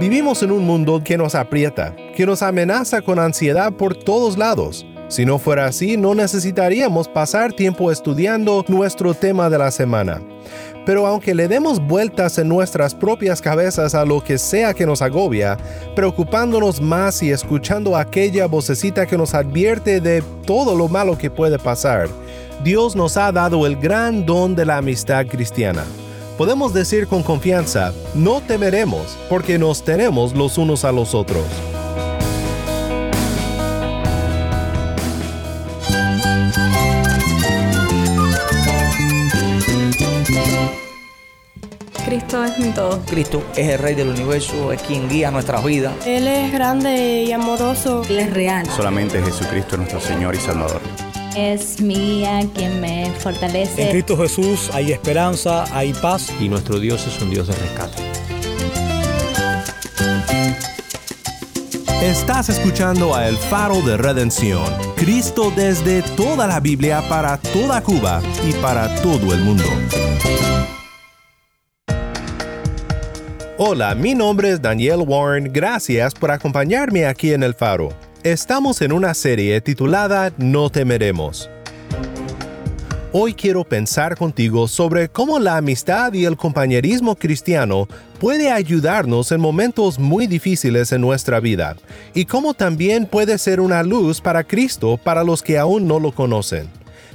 [0.00, 4.84] Vivimos en un mundo que nos aprieta, que nos amenaza con ansiedad por todos lados.
[5.06, 10.20] Si no fuera así, no necesitaríamos pasar tiempo estudiando nuestro tema de la semana.
[10.84, 15.00] Pero aunque le demos vueltas en nuestras propias cabezas a lo que sea que nos
[15.00, 15.56] agobia,
[15.94, 21.58] preocupándonos más y escuchando aquella vocecita que nos advierte de todo lo malo que puede
[21.58, 22.08] pasar,
[22.64, 25.84] Dios nos ha dado el gran don de la amistad cristiana.
[26.36, 31.44] Podemos decir con confianza, no temeremos, porque nos tenemos los unos a los otros.
[42.04, 43.00] Cristo es mi todo.
[43.06, 45.94] Cristo es el Rey del universo, es quien guía nuestras vidas.
[46.04, 48.02] Él es grande y amoroso.
[48.08, 48.66] Él es real.
[48.66, 50.80] Solamente Jesucristo es nuestro Señor y Salvador.
[51.36, 53.82] Es mía quien me fortalece.
[53.82, 56.32] En Cristo Jesús hay esperanza, hay paz.
[56.40, 58.02] Y nuestro Dios es un Dios de rescate.
[62.02, 64.62] Estás escuchando a El Faro de Redención.
[64.94, 69.64] Cristo desde toda la Biblia para toda Cuba y para todo el mundo.
[73.56, 75.50] Hola, mi nombre es Daniel Warren.
[75.52, 77.88] Gracias por acompañarme aquí en El Faro.
[78.24, 81.50] Estamos en una serie titulada No temeremos.
[83.12, 87.86] Hoy quiero pensar contigo sobre cómo la amistad y el compañerismo cristiano
[88.18, 91.76] puede ayudarnos en momentos muy difíciles en nuestra vida
[92.14, 96.10] y cómo también puede ser una luz para Cristo para los que aún no lo
[96.10, 96.70] conocen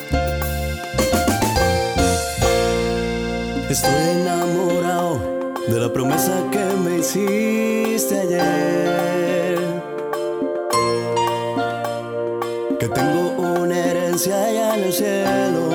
[3.69, 9.59] Estoy enamorado de la promesa que me hiciste ayer.
[12.79, 15.69] Que tengo una herencia allá en el cielo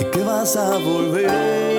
[0.00, 1.71] y que vas a volver.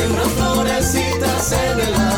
[0.00, 2.09] Siembro florecitas en el alba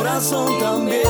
[0.00, 1.02] corazón también.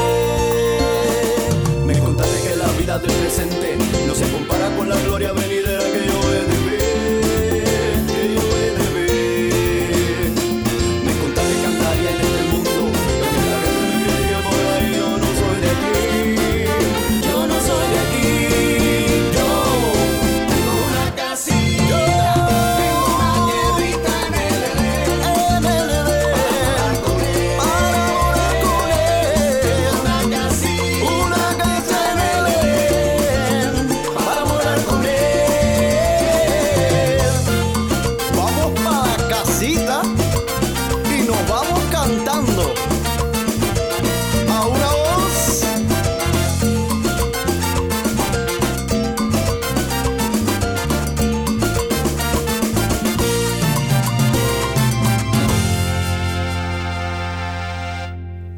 [1.87, 6.07] Me contaste que la vida del presente no se compara con la gloria venidera que
[6.09, 6.90] yo he de ver,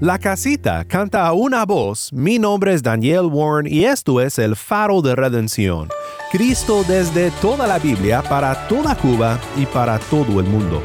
[0.02, 4.56] La casita canta a una voz, mi nombre es Daniel Warren y esto es el
[4.56, 5.90] faro de redención.
[6.32, 10.82] Cristo desde toda la Biblia para toda Cuba y para todo el mundo.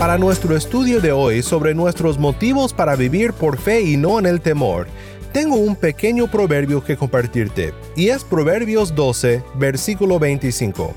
[0.00, 4.26] Para nuestro estudio de hoy sobre nuestros motivos para vivir por fe y no en
[4.26, 4.88] el temor,
[5.32, 10.92] tengo un pequeño proverbio que compartirte, y es Proverbios 12, versículo 25.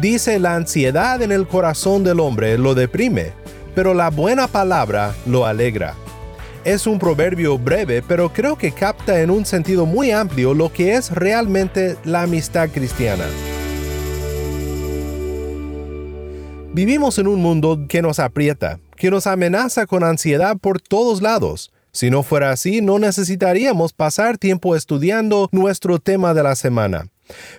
[0.00, 3.32] Dice, la ansiedad en el corazón del hombre lo deprime,
[3.74, 5.94] pero la buena palabra lo alegra.
[6.64, 10.94] Es un proverbio breve, pero creo que capta en un sentido muy amplio lo que
[10.94, 13.24] es realmente la amistad cristiana.
[16.72, 21.72] Vivimos en un mundo que nos aprieta, que nos amenaza con ansiedad por todos lados,
[21.96, 27.08] si no fuera así, no necesitaríamos pasar tiempo estudiando nuestro tema de la semana.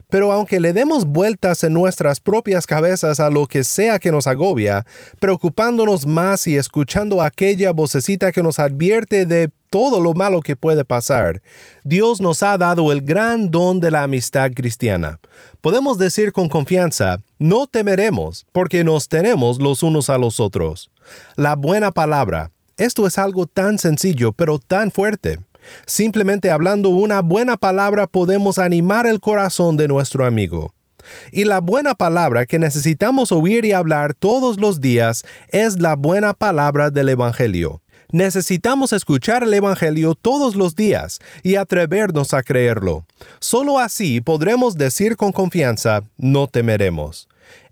[0.09, 4.27] Pero aunque le demos vueltas en nuestras propias cabezas a lo que sea que nos
[4.27, 4.85] agobia,
[5.19, 10.85] preocupándonos más y escuchando aquella vocecita que nos advierte de todo lo malo que puede
[10.85, 11.41] pasar,
[11.83, 15.19] Dios nos ha dado el gran don de la amistad cristiana.
[15.61, 20.91] Podemos decir con confianza, no temeremos, porque nos tenemos los unos a los otros.
[21.35, 25.39] La buena palabra, esto es algo tan sencillo, pero tan fuerte.
[25.85, 30.73] Simplemente hablando una buena palabra podemos animar el corazón de nuestro amigo.
[31.31, 36.33] Y la buena palabra que necesitamos oír y hablar todos los días es la buena
[36.33, 37.81] palabra del Evangelio.
[38.11, 43.05] Necesitamos escuchar el Evangelio todos los días y atrevernos a creerlo.
[43.39, 47.27] Solo así podremos decir con confianza, no temeremos.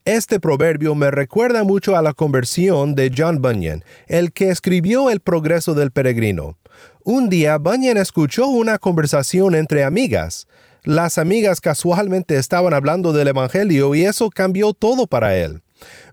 [0.05, 5.19] Este proverbio me recuerda mucho a la conversión de John Bunyan, el que escribió El
[5.19, 6.59] progreso del peregrino.
[7.03, 10.47] Un día Bunyan escuchó una conversación entre amigas.
[10.83, 15.63] Las amigas casualmente estaban hablando del Evangelio y eso cambió todo para él.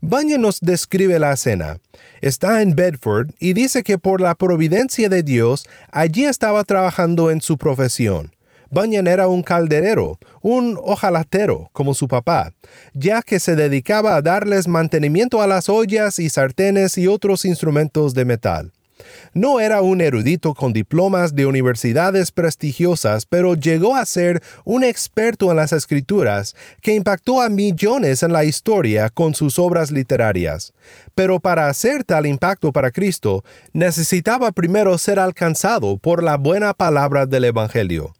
[0.00, 1.78] Bunyan nos describe la escena.
[2.22, 7.42] Está en Bedford y dice que por la providencia de Dios allí estaba trabajando en
[7.42, 8.32] su profesión.
[8.72, 12.54] Bunyan era un calderero, un ojalatero, como su papá,
[12.94, 18.14] ya que se dedicaba a darles mantenimiento a las ollas y sartenes y otros instrumentos
[18.14, 18.72] de metal.
[19.34, 25.50] No era un erudito con diplomas de universidades prestigiosas, pero llegó a ser un experto
[25.50, 30.72] en las escrituras que impactó a millones en la historia con sus obras literarias.
[31.14, 37.26] Pero para hacer tal impacto para Cristo, necesitaba primero ser alcanzado por la buena palabra
[37.26, 38.14] del Evangelio.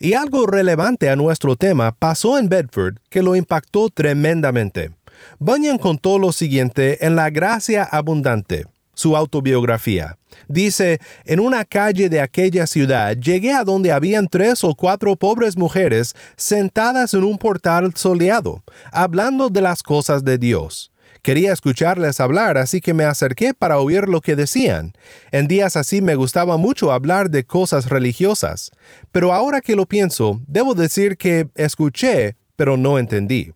[0.00, 4.92] Y algo relevante a nuestro tema pasó en Bedford que lo impactó tremendamente.
[5.38, 10.16] Bunyan contó lo siguiente en La Gracia Abundante, su autobiografía.
[10.46, 15.56] Dice, en una calle de aquella ciudad llegué a donde habían tres o cuatro pobres
[15.56, 20.90] mujeres sentadas en un portal soleado, hablando de las cosas de Dios.
[21.28, 24.94] Quería escucharles hablar, así que me acerqué para oír lo que decían.
[25.30, 28.70] En días así me gustaba mucho hablar de cosas religiosas,
[29.12, 33.52] pero ahora que lo pienso, debo decir que escuché, pero no entendí.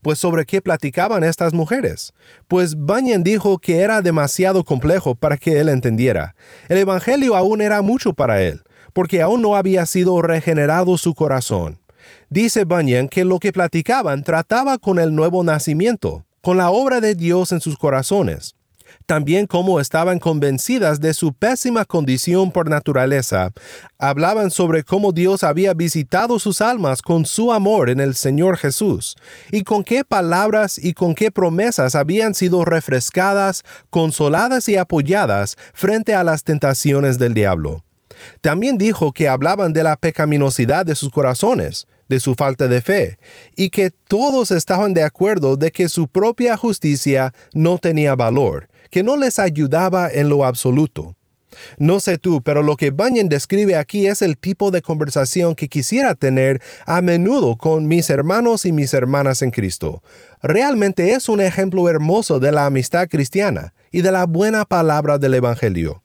[0.00, 2.12] Pues sobre qué platicaban estas mujeres?
[2.46, 6.36] Pues Bunyan dijo que era demasiado complejo para que él entendiera.
[6.68, 11.80] El Evangelio aún era mucho para él, porque aún no había sido regenerado su corazón.
[12.30, 17.14] Dice Bunyan que lo que platicaban trataba con el nuevo nacimiento, con la obra de
[17.14, 18.54] Dios en sus corazones.
[19.06, 23.52] También como estaban convencidas de su pésima condición por naturaleza,
[23.98, 29.16] hablaban sobre cómo Dios había visitado sus almas con su amor en el Señor Jesús,
[29.50, 36.14] y con qué palabras y con qué promesas habían sido refrescadas, consoladas y apoyadas frente
[36.14, 37.84] a las tentaciones del diablo.
[38.40, 43.18] También dijo que hablaban de la pecaminosidad de sus corazones, de su falta de fe,
[43.56, 49.02] y que todos estaban de acuerdo de que su propia justicia no tenía valor, que
[49.02, 51.16] no les ayudaba en lo absoluto.
[51.78, 55.68] No sé tú, pero lo que Bunyan describe aquí es el tipo de conversación que
[55.68, 60.02] quisiera tener a menudo con mis hermanos y mis hermanas en Cristo.
[60.42, 65.32] Realmente es un ejemplo hermoso de la amistad cristiana y de la buena palabra del
[65.32, 66.02] Evangelio.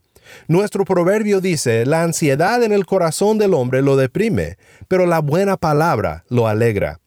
[0.48, 4.57] Nuestro proverbio dice, la ansiedad en el corazón del hombre lo deprime,
[4.88, 7.00] pero la buena palabra lo alegra.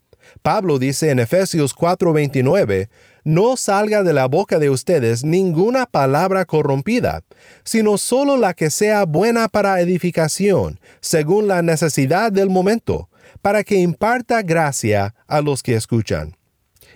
[0.42, 2.88] Pablo dice en Efesios 4:29,
[3.24, 7.22] no salga de la boca de ustedes ninguna palabra corrompida,
[7.64, 13.10] sino solo la que sea buena para edificación, según la necesidad del momento,
[13.42, 16.36] para que imparta gracia a los que escuchan.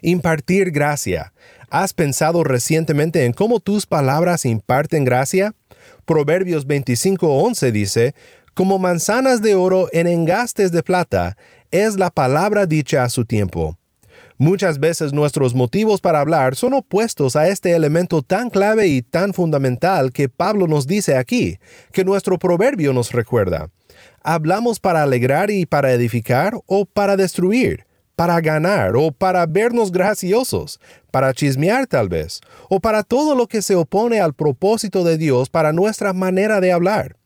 [0.00, 1.32] Impartir gracia.
[1.70, 5.54] ¿Has pensado recientemente en cómo tus palabras imparten gracia?
[6.04, 8.14] Proverbios 25:11 dice,
[8.54, 11.36] Como manzanas de oro en engastes de plata
[11.70, 13.76] es la palabra dicha a su tiempo.
[14.36, 19.32] Muchas veces nuestros motivos para hablar son opuestos a este elemento tan clave y tan
[19.32, 21.58] fundamental que Pablo nos dice aquí,
[21.92, 23.70] que nuestro proverbio nos recuerda.
[24.22, 27.86] ¿Hablamos para alegrar y para edificar o para destruir?
[28.16, 30.78] ¿Para ganar o para vernos graciosos?
[31.10, 32.40] ¿Para chismear tal vez?
[32.68, 36.70] ¿O para todo lo que se opone al propósito de Dios para nuestra manera de
[36.70, 37.16] hablar?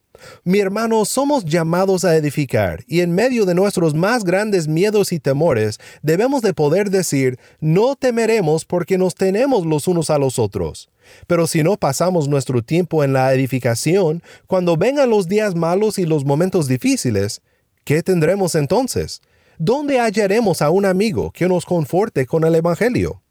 [0.45, 5.21] Mi hermano, somos llamados a edificar, y en medio de nuestros más grandes miedos y
[5.21, 10.91] temores, debemos de poder decir, no temeremos porque nos tenemos los unos a los otros.
[11.27, 16.07] Pero si no pasamos nuestro tiempo en la edificación, cuando vengan los días malos y
[16.07, 17.43] los momentos difíciles,
[17.85, 19.21] ¿qué tendremos entonces?
[19.61, 23.23] ¿Dónde hallaremos a un amigo que nos conforte con el Evangelio?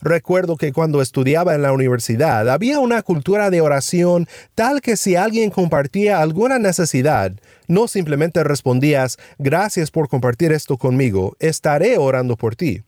[0.00, 5.16] Recuerdo que cuando estudiaba en la universidad había una cultura de oración tal que si
[5.16, 7.32] alguien compartía alguna necesidad,
[7.66, 12.84] no simplemente respondías, gracias por compartir esto conmigo, estaré orando por ti.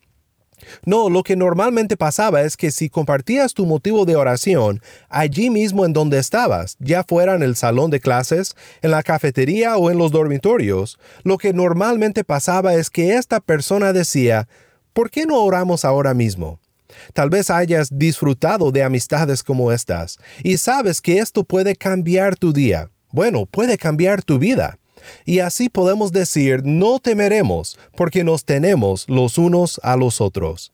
[0.84, 5.84] No, lo que normalmente pasaba es que si compartías tu motivo de oración allí mismo
[5.84, 9.98] en donde estabas, ya fuera en el salón de clases, en la cafetería o en
[9.98, 14.48] los dormitorios, lo que normalmente pasaba es que esta persona decía,
[14.92, 16.58] ¿por qué no oramos ahora mismo?
[17.12, 22.52] Tal vez hayas disfrutado de amistades como estas y sabes que esto puede cambiar tu
[22.52, 22.90] día.
[23.10, 24.78] Bueno, puede cambiar tu vida.
[25.24, 30.72] Y así podemos decir, no temeremos, porque nos tenemos los unos a los otros.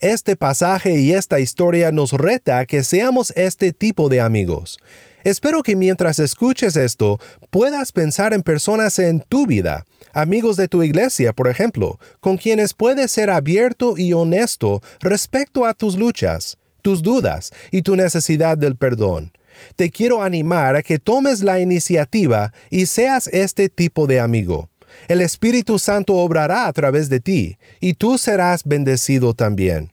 [0.00, 4.78] Este pasaje y esta historia nos reta a que seamos este tipo de amigos.
[5.24, 7.18] Espero que mientras escuches esto
[7.50, 12.74] puedas pensar en personas en tu vida, amigos de tu iglesia, por ejemplo, con quienes
[12.74, 18.76] puedes ser abierto y honesto respecto a tus luchas, tus dudas y tu necesidad del
[18.76, 19.32] perdón.
[19.76, 24.68] Te quiero animar a que tomes la iniciativa y seas este tipo de amigo.
[25.08, 29.92] El Espíritu Santo obrará a través de ti y tú serás bendecido también.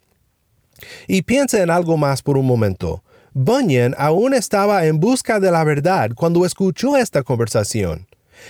[1.07, 3.03] Y piensa en algo más por un momento.
[3.33, 8.07] Bunyan aún estaba en busca de la verdad cuando escuchó esta conversación.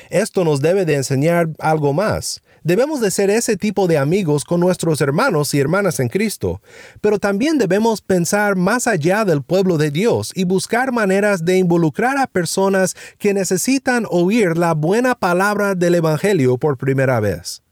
[0.10, 2.41] Esto nos debe de enseñar algo más.
[2.63, 6.62] Debemos de ser ese tipo de amigos con nuestros hermanos y hermanas en Cristo,
[7.01, 12.17] pero también debemos pensar más allá del pueblo de Dios y buscar maneras de involucrar
[12.19, 17.63] a personas que necesitan oír la buena palabra del Evangelio por primera vez.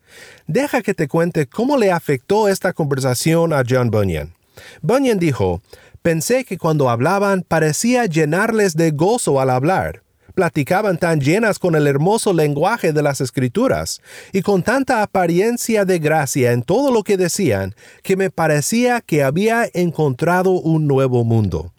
[0.47, 4.33] Deja que te cuente cómo le afectó esta conversación a John Bunyan.
[4.81, 5.61] Bunyan dijo,
[6.01, 10.01] Pensé que cuando hablaban parecía llenarles de gozo al hablar.
[10.39, 13.99] Platicaban tan llenas con el hermoso lenguaje de las escrituras
[14.31, 19.21] y con tanta apariencia de gracia en todo lo que decían que me parecía que
[19.21, 21.73] había encontrado un nuevo mundo.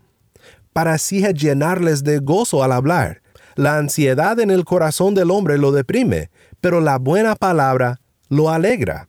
[0.74, 3.22] Parecía llenarles de gozo al hablar.
[3.54, 6.28] La ansiedad en el corazón del hombre lo deprime,
[6.60, 9.08] pero la buena palabra lo alegra.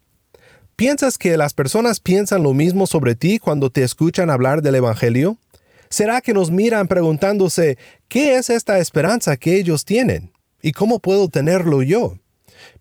[0.77, 5.40] ¿Piensas que las personas piensan lo mismo sobre ti cuando te escuchan hablar del Evangelio?
[5.91, 10.31] ¿Será que nos miran preguntándose, ¿qué es esta esperanza que ellos tienen?
[10.61, 12.15] ¿Y cómo puedo tenerlo yo?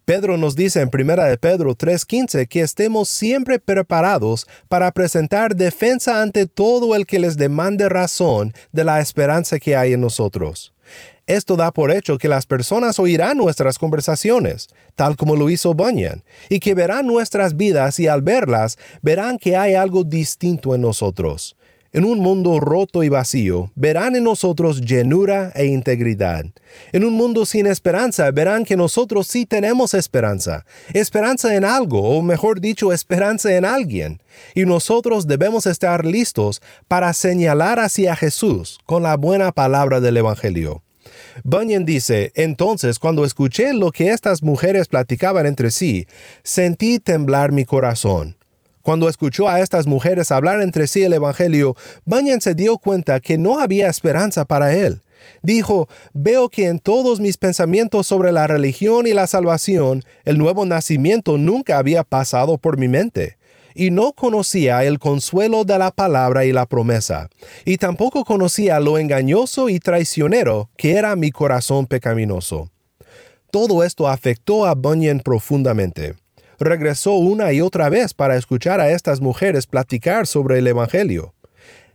[0.05, 6.23] Pedro nos dice en 1 de Pedro 3:15 que estemos siempre preparados para presentar defensa
[6.23, 10.73] ante todo el que les demande razón de la esperanza que hay en nosotros.
[11.27, 16.23] Esto da por hecho que las personas oirán nuestras conversaciones, tal como lo hizo Bunyan,
[16.49, 21.57] y que verán nuestras vidas y al verlas verán que hay algo distinto en nosotros.
[21.93, 26.45] En un mundo roto y vacío, verán en nosotros llenura e integridad.
[26.93, 30.65] En un mundo sin esperanza, verán que nosotros sí tenemos esperanza.
[30.95, 34.23] Esperanza en algo, o mejor dicho, esperanza en alguien.
[34.55, 40.85] Y nosotros debemos estar listos para señalar hacia Jesús con la buena palabra del Evangelio.
[41.43, 46.07] Bunyan dice, entonces cuando escuché lo que estas mujeres platicaban entre sí,
[46.45, 48.37] sentí temblar mi corazón.
[48.83, 53.37] Cuando escuchó a estas mujeres hablar entre sí el Evangelio, Bunyan se dio cuenta que
[53.37, 55.01] no había esperanza para él.
[55.43, 60.65] Dijo, veo que en todos mis pensamientos sobre la religión y la salvación, el nuevo
[60.65, 63.37] nacimiento nunca había pasado por mi mente
[63.75, 67.29] y no conocía el consuelo de la palabra y la promesa,
[67.65, 72.71] y tampoco conocía lo engañoso y traicionero que era mi corazón pecaminoso.
[73.51, 76.15] Todo esto afectó a Bunyan profundamente.
[76.61, 81.35] Regresó una y otra vez para escuchar a estas mujeres platicar sobre el Evangelio.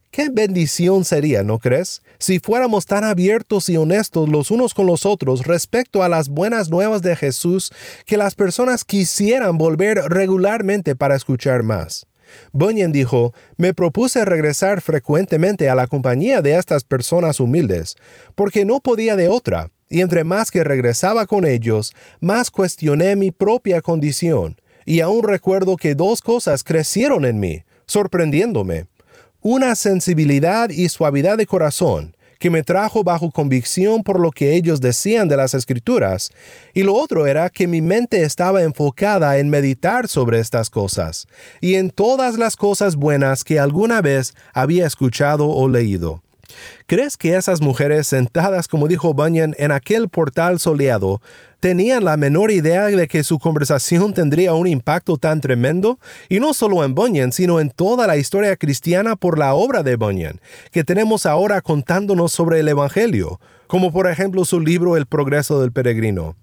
[0.09, 2.01] Qué bendición sería, ¿no crees?
[2.17, 6.69] Si fuéramos tan abiertos y honestos los unos con los otros respecto a las buenas
[6.71, 7.71] nuevas de Jesús
[8.07, 12.07] que las personas quisieran volver regularmente para escuchar más.
[12.51, 17.97] Bunyan dijo, me propuse regresar frecuentemente a la compañía de estas personas humildes,
[18.33, 23.31] porque no podía de otra, y entre más que regresaba con ellos, más cuestioné mi
[23.31, 28.85] propia condición Y aún recuerdo que dos cosas crecieron en mí, sorprendiéndome.
[29.41, 34.81] Una sensibilidad y suavidad de corazón, que me trajo bajo convicción por lo que ellos
[34.81, 36.31] decían de las escrituras,
[36.73, 41.27] y lo otro era que mi mente estaba enfocada en meditar sobre estas cosas,
[41.61, 46.24] y en todas las cosas buenas que alguna vez había escuchado o leído.
[46.87, 51.21] ¿Crees que esas mujeres sentadas, como dijo Bunyan, en aquel portal soleado,
[51.59, 55.99] tenían la menor idea de que su conversación tendría un impacto tan tremendo?
[56.29, 59.95] Y no solo en Bunyan, sino en toda la historia cristiana por la obra de
[59.95, 60.39] Bunyan,
[60.71, 65.71] que tenemos ahora contándonos sobre el Evangelio, como por ejemplo su libro El progreso del
[65.71, 66.35] peregrino.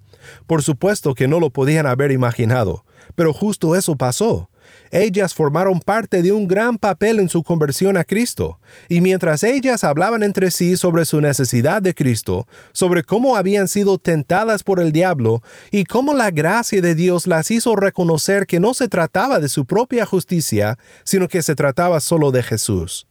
[0.47, 4.49] Por supuesto que no lo podían haber imaginado, pero justo eso pasó.
[4.93, 9.85] Ellas formaron parte de un gran papel en su conversión a Cristo, y mientras ellas
[9.85, 14.93] hablaban entre sí sobre su necesidad de Cristo, sobre cómo habían sido tentadas por el
[14.93, 19.49] diablo y cómo la gracia de Dios las hizo reconocer que no se trataba de
[19.49, 23.07] su propia justicia, sino que se trataba solo de Jesús.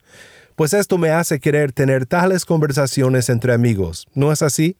[0.55, 4.77] Pues esto me hace querer tener tales conversaciones entre amigos, ¿no es así?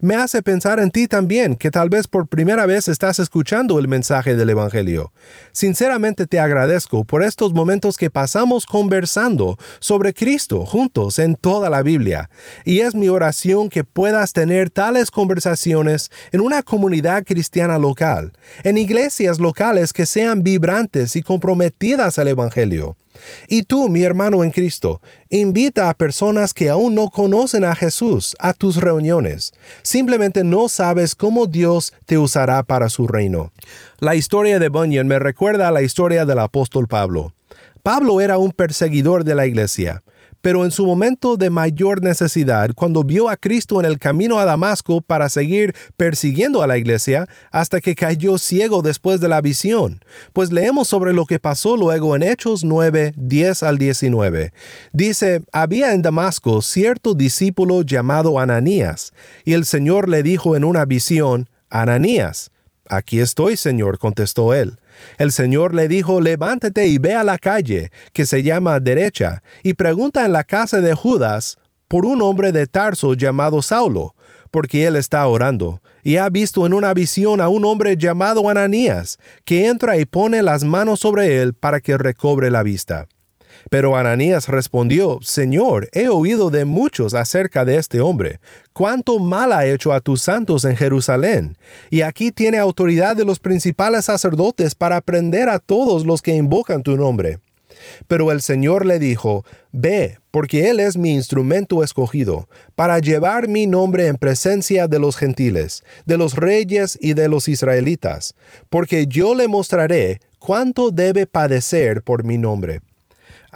[0.00, 3.88] Me hace pensar en ti también, que tal vez por primera vez estás escuchando el
[3.88, 5.12] mensaje del Evangelio.
[5.52, 11.82] Sinceramente te agradezco por estos momentos que pasamos conversando sobre Cristo juntos en toda la
[11.82, 12.30] Biblia,
[12.64, 18.78] y es mi oración que puedas tener tales conversaciones en una comunidad cristiana local, en
[18.78, 22.96] iglesias locales que sean vibrantes y comprometidas al Evangelio.
[23.48, 28.36] Y tú, mi hermano en Cristo, invita a personas que aún no conocen a Jesús
[28.38, 29.52] a tus reuniones.
[29.82, 33.52] Simplemente no sabes cómo Dios te usará para su reino.
[33.98, 37.32] La historia de Bunyan me recuerda a la historia del apóstol Pablo.
[37.82, 40.02] Pablo era un perseguidor de la iglesia
[40.44, 44.44] pero en su momento de mayor necesidad, cuando vio a Cristo en el camino a
[44.44, 50.04] Damasco para seguir persiguiendo a la iglesia, hasta que cayó ciego después de la visión.
[50.34, 54.52] Pues leemos sobre lo que pasó luego en Hechos 9, 10 al 19.
[54.92, 59.14] Dice, había en Damasco cierto discípulo llamado Ananías,
[59.46, 62.50] y el Señor le dijo en una visión, Ananías.
[62.90, 64.76] Aquí estoy, Señor, contestó él.
[65.18, 69.74] El Señor le dijo, levántate y ve a la calle, que se llama derecha, y
[69.74, 74.14] pregunta en la casa de Judas por un hombre de Tarso llamado Saulo,
[74.50, 79.18] porque él está orando, y ha visto en una visión a un hombre llamado Ananías,
[79.44, 83.08] que entra y pone las manos sobre él para que recobre la vista.
[83.74, 88.38] Pero Ananías respondió, Señor, he oído de muchos acerca de este hombre,
[88.72, 91.58] cuánto mal ha hecho a tus santos en Jerusalén,
[91.90, 96.84] y aquí tiene autoridad de los principales sacerdotes para prender a todos los que invocan
[96.84, 97.40] tu nombre.
[98.06, 103.66] Pero el Señor le dijo, Ve, porque Él es mi instrumento escogido, para llevar mi
[103.66, 108.36] nombre en presencia de los gentiles, de los reyes y de los israelitas,
[108.70, 112.80] porque yo le mostraré cuánto debe padecer por mi nombre.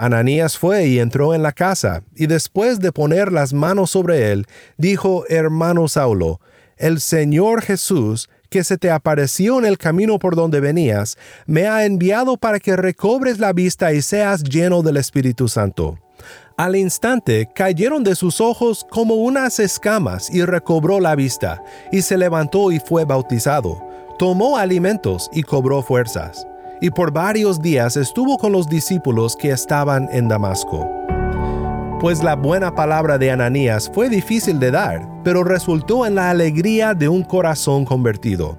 [0.01, 4.47] Ananías fue y entró en la casa, y después de poner las manos sobre él,
[4.77, 6.41] dijo, Hermano Saulo,
[6.77, 11.85] el Señor Jesús, que se te apareció en el camino por donde venías, me ha
[11.85, 15.99] enviado para que recobres la vista y seas lleno del Espíritu Santo.
[16.57, 22.17] Al instante cayeron de sus ojos como unas escamas y recobró la vista, y se
[22.17, 23.85] levantó y fue bautizado.
[24.17, 26.47] Tomó alimentos y cobró fuerzas
[26.81, 30.89] y por varios días estuvo con los discípulos que estaban en Damasco.
[32.01, 36.95] Pues la buena palabra de Ananías fue difícil de dar, pero resultó en la alegría
[36.95, 38.57] de un corazón convertido.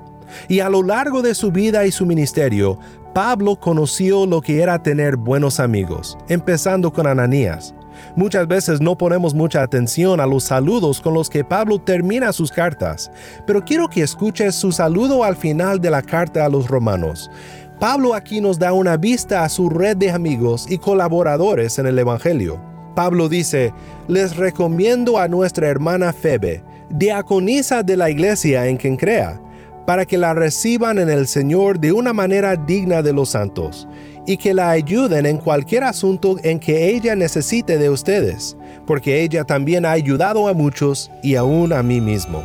[0.47, 2.77] Y a lo largo de su vida y su ministerio,
[3.13, 7.73] Pablo conoció lo que era tener buenos amigos, empezando con Ananías.
[8.15, 12.51] Muchas veces no ponemos mucha atención a los saludos con los que Pablo termina sus
[12.51, 13.12] cartas,
[13.45, 17.29] pero quiero que escuches su saludo al final de la carta a los romanos.
[17.80, 21.98] Pablo aquí nos da una vista a su red de amigos y colaboradores en el
[21.98, 22.60] Evangelio.
[22.94, 23.74] Pablo dice,
[24.10, 29.42] les recomiendo a nuestra hermana Febe, diaconisa de la iglesia en quien crea,
[29.88, 33.88] para que la reciban en el Señor de una manera digna de los santos,
[34.28, 39.46] y que la ayuden en cualquier asunto en que ella necesite de ustedes, porque ella
[39.46, 42.44] también ha ayudado a muchos y aún a mí mismo.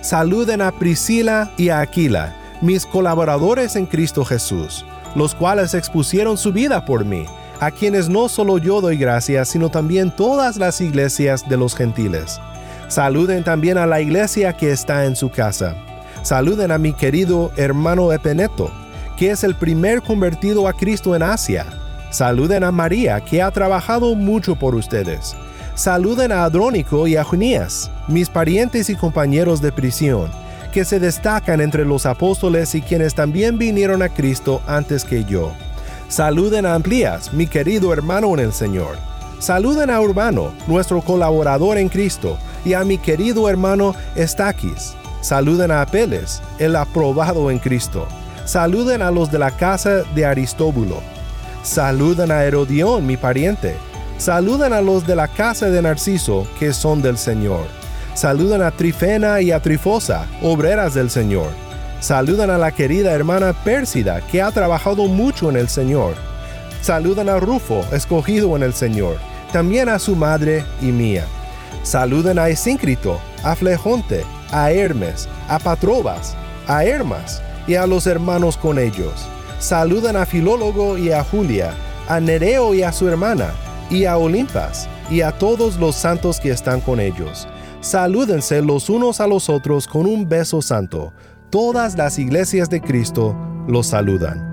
[0.00, 6.52] Saluden a Priscila y a Aquila, mis colaboradores en Cristo Jesús, los cuales expusieron su
[6.52, 7.24] vida por mí,
[7.58, 12.40] a quienes no solo yo doy gracias, sino también todas las iglesias de los gentiles.
[12.88, 15.76] Saluden también a la iglesia que está en su casa.
[16.22, 18.70] Saluden a mi querido hermano Epeneto,
[19.16, 21.66] que es el primer convertido a Cristo en Asia.
[22.10, 25.36] Saluden a María, que ha trabajado mucho por ustedes.
[25.74, 30.30] Saluden a Adrónico y a Junías, mis parientes y compañeros de prisión
[30.70, 35.52] que se destacan entre los apóstoles y quienes también vinieron a Cristo antes que yo.
[36.08, 38.96] Saluden a Amplias, mi querido hermano en el Señor.
[39.38, 44.94] Saluden a Urbano, nuestro colaborador en Cristo, y a mi querido hermano Estaquis.
[45.20, 48.06] Saluden a Apeles, el aprobado en Cristo.
[48.44, 51.00] Saluden a los de la casa de Aristóbulo.
[51.62, 53.76] Saluden a Herodión, mi pariente.
[54.18, 57.79] Saluden a los de la casa de Narciso, que son del Señor.
[58.20, 61.48] Saludan a Trifena y a Trifosa, obreras del Señor.
[62.00, 66.16] Saludan a la querida hermana Pérsida, que ha trabajado mucho en el Señor.
[66.82, 69.16] Saludan a Rufo, escogido en el Señor,
[69.54, 71.24] también a su madre y mía.
[71.82, 78.58] Saludan a Esíncrito, a Flejonte, a Hermes, a Patrobas, a Hermas y a los hermanos
[78.58, 79.14] con ellos.
[79.60, 81.72] Saludan a Filólogo y a Julia,
[82.06, 83.52] a Nereo y a su hermana,
[83.88, 87.48] y a Olimpas, y a todos los santos que están con ellos.
[87.80, 91.12] Salúdense los unos a los otros con un beso santo.
[91.50, 94.48] Todas las iglesias de Cristo los saludan.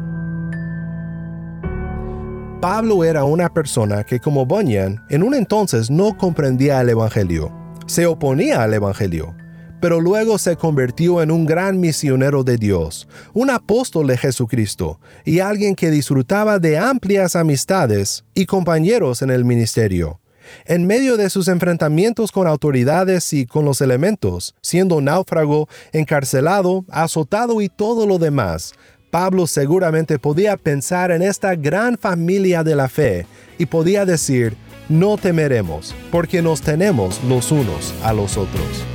[2.61, 7.51] Pablo era una persona que como Bunyan en un entonces no comprendía el Evangelio.
[7.85, 9.35] Se oponía al Evangelio
[9.79, 15.39] pero luego se convirtió en un gran misionero de Dios, un apóstol de Jesucristo y
[15.39, 20.19] alguien que disfrutaba de amplias amistades y compañeros en el ministerio.
[20.65, 27.61] En medio de sus enfrentamientos con autoridades y con los elementos, siendo náufrago, encarcelado, azotado
[27.61, 28.73] y todo lo demás,
[29.11, 33.25] Pablo seguramente podía pensar en esta gran familia de la fe
[33.57, 34.55] y podía decir,
[34.89, 38.85] no temeremos, porque nos tenemos los unos a los otros.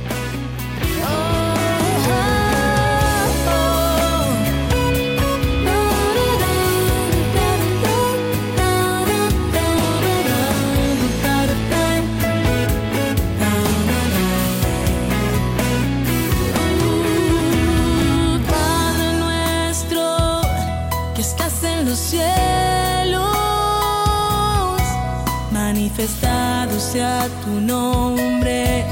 [26.03, 28.83] Manifestado sea tu nombre,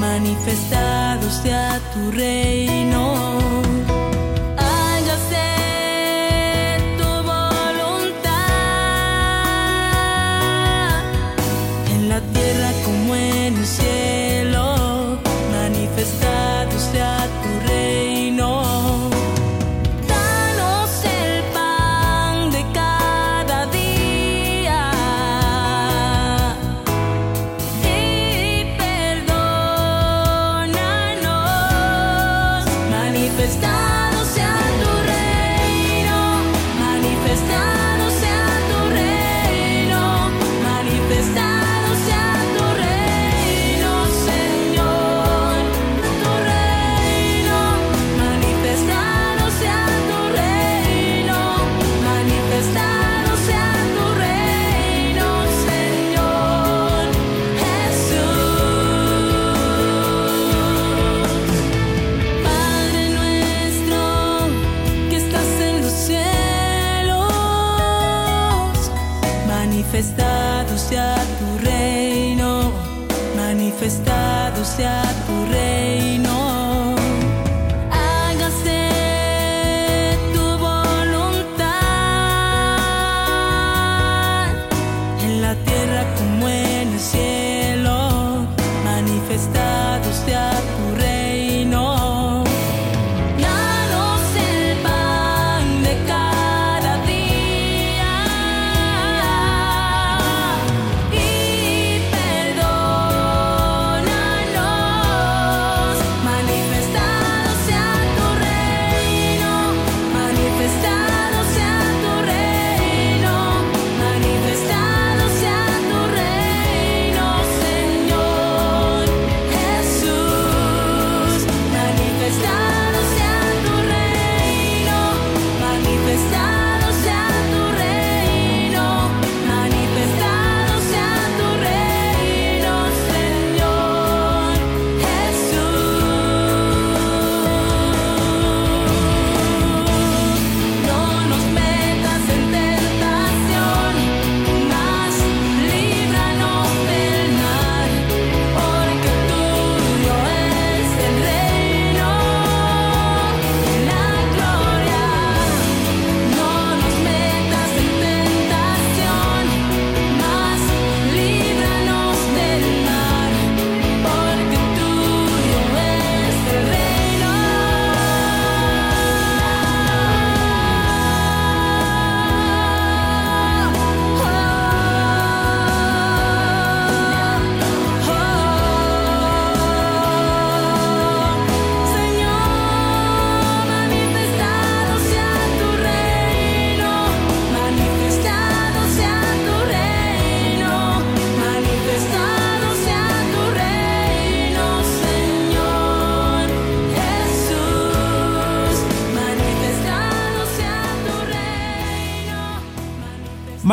[0.00, 3.45] manifestado sea tu reino.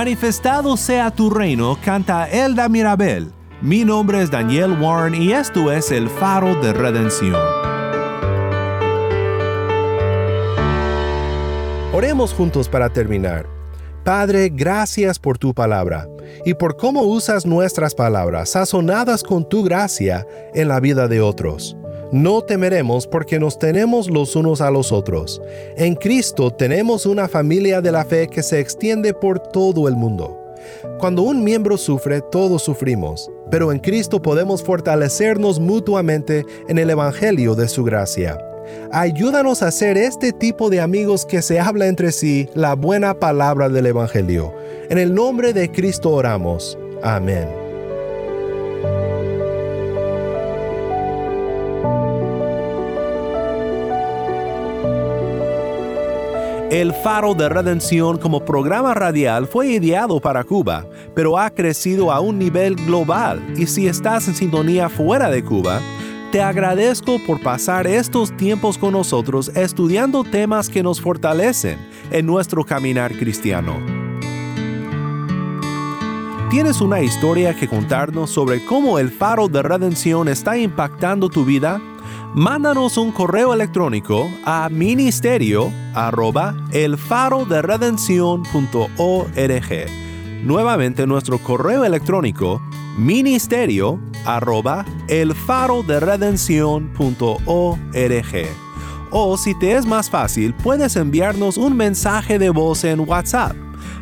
[0.04, 3.32] Manifestado sea tu reino, canta Elda Mirabel.
[3.62, 7.40] Mi nombre es Daniel Warren y esto es el faro de redención.
[11.94, 13.48] Oremos juntos para terminar.
[14.04, 16.10] Padre, gracias por tu palabra
[16.44, 21.78] y por cómo usas nuestras palabras sazonadas con tu gracia en la vida de otros.
[22.14, 25.42] No temeremos porque nos tenemos los unos a los otros.
[25.76, 30.40] En Cristo tenemos una familia de la fe que se extiende por todo el mundo.
[31.00, 37.56] Cuando un miembro sufre, todos sufrimos, pero en Cristo podemos fortalecernos mutuamente en el Evangelio
[37.56, 38.38] de su gracia.
[38.92, 43.70] Ayúdanos a ser este tipo de amigos que se habla entre sí la buena palabra
[43.70, 44.54] del Evangelio.
[44.88, 46.78] En el nombre de Cristo oramos.
[47.02, 47.63] Amén.
[56.74, 62.20] El Faro de Redención como programa radial fue ideado para Cuba, pero ha crecido a
[62.20, 65.80] un nivel global y si estás en sintonía fuera de Cuba,
[66.32, 71.78] te agradezco por pasar estos tiempos con nosotros estudiando temas que nos fortalecen
[72.10, 73.80] en nuestro caminar cristiano.
[76.50, 81.80] ¿Tienes una historia que contarnos sobre cómo el faro de redención está impactando tu vida?
[82.36, 87.62] Mándanos un correo electrónico a ministerio arroba el faro de
[90.42, 92.60] Nuevamente nuestro correo electrónico
[92.98, 96.00] ministerio arroba el faro de
[99.12, 103.56] O si te es más fácil, puedes enviarnos un mensaje de voz en WhatsApp.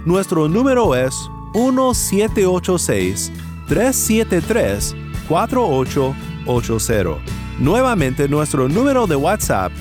[0.05, 1.13] Nuestro número es
[1.53, 3.29] 1786
[3.67, 4.95] 373
[5.27, 7.40] 4880.
[7.61, 9.71] Nuevamente nuestro número de WhatsApp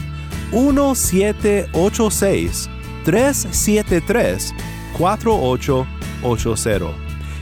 [0.52, 2.68] 1786
[3.06, 4.54] 373
[4.98, 6.86] 4880.